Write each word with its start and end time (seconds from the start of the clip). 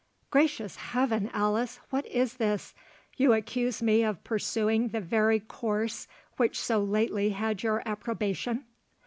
"Gracious 0.31 0.77
Heaven, 0.77 1.29
Alice, 1.31 1.79
what 1.91 2.07
is 2.07 2.37
this? 2.37 2.73
You 3.17 3.33
accuse 3.33 3.83
me 3.83 4.03
of 4.03 4.23
pursuing 4.23 4.87
the 4.87 4.99
very 4.99 5.39
course 5.39 6.07
which 6.37 6.59
so 6.59 6.79
lately 6.83 7.29
had 7.29 7.61
your 7.61 7.83
approbation!" 7.85 8.65